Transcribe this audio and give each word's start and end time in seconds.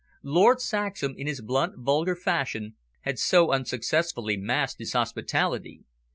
Lord 0.23 0.59
Saxham, 0.61 1.13
in 1.15 1.27
his 1.27 1.41
blunt, 1.41 1.73
vulgar 1.77 2.15
fashion, 2.15 2.73
had 3.01 3.19
so 3.19 3.51
unsuccessfully 3.51 4.35
masked 4.35 4.79
his 4.79 4.93
hospitality. 4.93 5.83